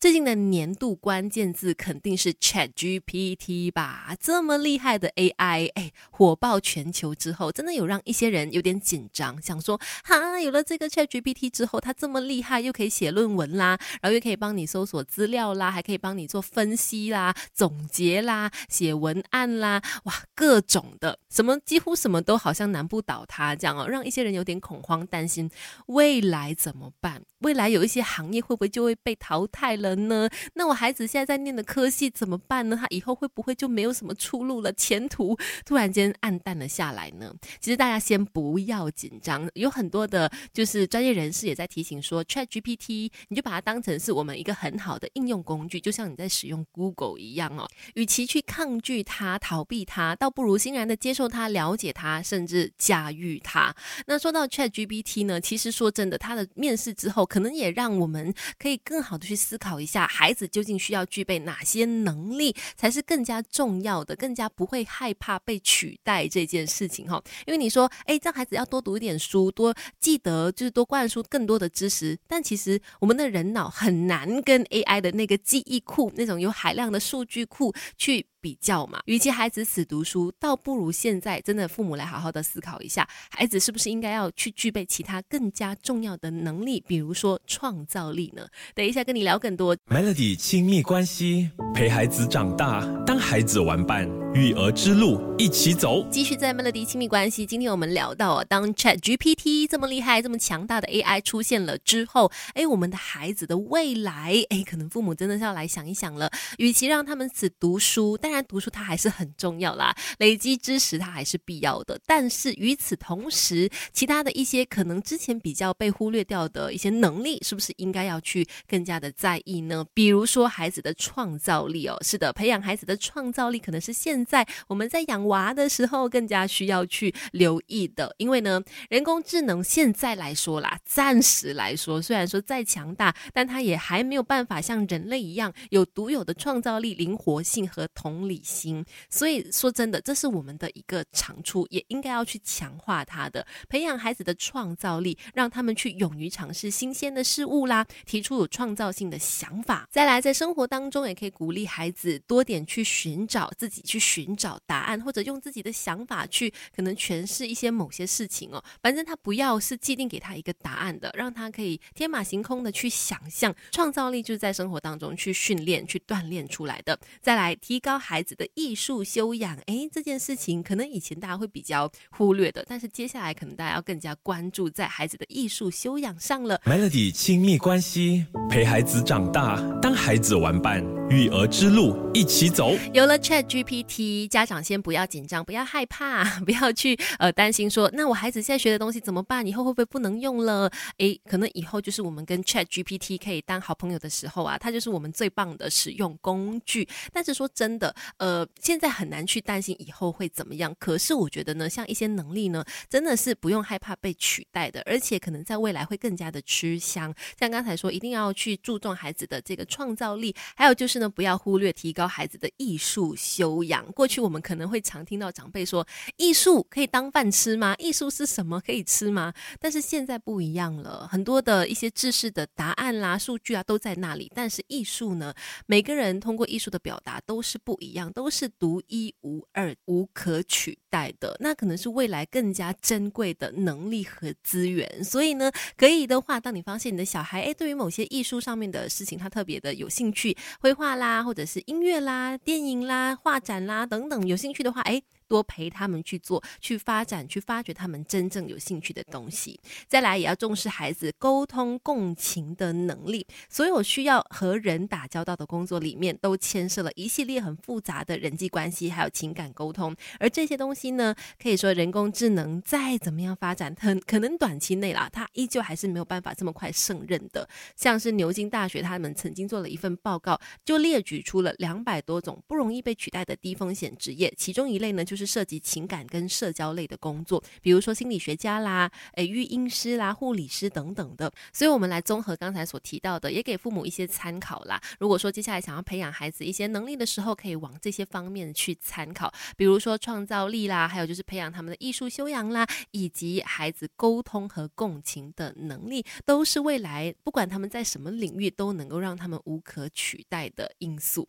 [0.00, 4.14] 最近的年度关键字肯定是 Chat GPT 吧？
[4.20, 25.50] 这么厉害的 AI，哎，火爆全球之后，真的有让一些人有点紧张，想说哈，有了这个 Chat GPT 之后，它这么厉害，又可以写论文啦，然后又可以帮你搜索资料啦，还可以帮你做分析啦、总结啦、写文案啦，哇，各种的，什么几乎什么都好像难不倒它这样哦，让一些人有点恐慌，担心
[25.86, 27.20] 未来怎么办？
[27.40, 29.87] 未来有一些行业会不会就会被淘汰了？
[29.94, 30.28] 呢？
[30.54, 32.76] 那我孩子现在在念的科系怎么办呢？
[32.80, 34.72] 他以后会不会就没有什么出路了？
[34.72, 37.34] 前途突然间暗淡了下来呢？
[37.60, 47.66] 其实大家先不要紧张，有很多的，就是专业人士也在提醒说，Chat GPT，你就把它当成是我们一个很好的应用工具，就像你在使用 Google 一样哦。
[47.94, 53.74] 与其去抗拒它、逃避它，倒不如欣然的接受它、了解它，甚至驾驭它。
[54.06, 59.77] 那说到 Chat GPT 呢，其实说真的，它的面试之后，可能也让我们可以更好的去思考。
[59.80, 67.22] 一下，孩子究竟需要具备哪些能力才是更加重要的，更加不会害怕被取代这件事情哈？
[67.46, 72.18] 因为你说，哎，让孩子要多读一点书，多记得，就是多灌输更多的知识。
[72.26, 78.26] 但其实我们的人脑很难跟 AI 的那个记忆库，那种有海量的数据库去。
[78.40, 88.46] 比较嘛，与其孩子死读书，倒不如现在真的父母来好好的思考一下，孩子是不是应该要去具备其他更加重要的能力，比如说创造力呢？
[88.76, 89.67] 等一下跟你聊更多。
[89.88, 94.08] Melody 亲密关系，陪孩子长大，当孩子玩伴，
[94.38, 96.06] 育儿之路一起走。
[96.12, 106.30] 继续在 Melody 亲密关系，今天我们聊到啊，当 Chat GPT 这么厉害、这么强大的 AI 出现了之后，哎，我们的孩子的未来，哎，可能父母真的是要来想一想了。
[106.58, 111.98] 与其让他们只读书，当然读书它还是很重要啦，累积知识它还是必要的。
[112.06, 119.84] 但是与此同时，其他的一些可能之前比较被忽略掉的一些能力，是不是应该要去更加的在意呢？
[119.92, 128.14] 比如说孩子的创造力哦，是的，培养孩子的创造力可能是现在我们在养娃的时候更加需要去留意的。
[128.18, 138.18] 因为呢，人工智能现在来说啦，暂时来说，虽然说再强大，但它也还没有办法像人类一样有独有的创造力、灵活性和同。
[138.28, 149.88] 理心，所以说真的，这是我们的一个长处，也应该要去强化它的，培养孩子的创造力，让他们去勇于尝试新鲜的事物啦，提出有创造性的想法。
[149.90, 158.64] 再来，在生活当中，也可以鼓励孩子多点去寻找自己，去寻寻找答案，或者用自己的想法去可能诠释一些某些事情哦。
[158.82, 166.98] 反正他不要是既定给他一个答案的，让他可以天马行空的去想象，创造力就是在生活当中去训练、去锻炼出来的。
[167.20, 167.98] 再来，提高。
[167.98, 176.58] 孩子的艺术修养，哎，这件事情可能以前大家会比较忽略的，但是接下来可能大家要更加关注在孩子的艺术修养上了。
[176.64, 182.76] Melody 亲密关系，陪孩子长大，当孩子玩伴，育儿之路一起走。
[182.92, 189.46] 有了 Chat GPT，家长先不要紧张，不要害怕， 不要去呃担心说，那我孩子现在学的东西怎么办？
[189.46, 190.70] 以后会不会不能用了？
[190.98, 196.86] 哎，可能以后就是我们跟 Chat GPT 可以当好朋友的时候啊，它就是我们最棒的使用工具。
[197.12, 197.94] 但是说真的。
[198.18, 200.74] 呃，现在很难去担心以后会怎么样。
[200.78, 207.14] 可是我觉得呢，像一些能力呢，真的是不用害怕被取代的，而且可能在未来会更加的吃香。
[207.38, 213.84] 像刚才说，一定要去注重孩子的这个创造力，还有就是呢，不要忽略提高孩子的艺术修养。
[213.92, 215.86] 过去我们可能会常听到长辈说，
[216.16, 217.74] 艺术可以当饭吃吗？
[217.78, 218.58] 艺术是什么？
[218.64, 219.34] 可以吃吗？
[219.60, 224.32] 但是现在不一样了，很多的一些知识的答案啦、数据啊都在那里。
[224.34, 225.34] 但是艺术呢，
[225.66, 227.88] 每个人通过艺术的表达都是不一。
[227.98, 235.02] 样都是独一无二、无可取代的，那可能是未来更加珍贵的能力和资源。
[235.02, 245.02] 所以呢，可以的话，当你发现你的小孩，哎，对于某些艺术上面的事情，他特别的有兴趣，绘画画啦，或者是音乐啦、电影啦、画展啦等等，有兴趣的话，哎。
[245.28, 249.60] 多陪他们去做，去发展，去发掘他们真正有兴趣的东西。
[249.86, 253.26] 再来，也要重视孩子沟通共情的能力。
[253.50, 259.94] 所有需要和人打交道的工作里面，都牵涉了一系列很复杂的人际关系，还有情感沟通。
[260.18, 267.46] 而这些东西呢，可以说人工智能再怎么样发展，很可能短期内啦，它依旧还是没有办法这么快胜任的。
[267.76, 275.17] 像是牛津大学他们曾经做了一份报告，就列举出了两百多种不容易被取代的低风险职业，其中一类呢就。
[275.18, 281.30] 是涉及情感跟社交类的工作，比如说心理学家啦、诶育婴师啦、护理师等等的。
[281.52, 284.80] 所以，我们来综合刚才所提到的，也给父母一些参考啦。
[285.00, 301.26] 如果说接下来想要培养孩子一些能力的时候，可以往这些方面去参考，比如说创造力啦，还有就是培养他们的艺术修养啦，以及孩子沟通和共情的能力，都是未来不管他们在什么领域都能够让他们无可取代的因素。